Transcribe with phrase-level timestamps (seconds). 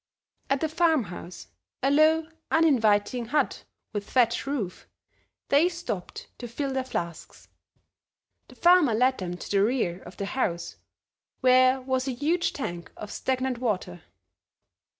[0.49, 1.45] At the farm house,
[1.83, 4.87] a low, uninviting hut with thatch roof,
[5.49, 7.49] they stopped to fill their flasks.
[8.47, 10.77] The farmer led them to the rear of the house
[11.41, 14.01] where was a huge tank of stagnant water.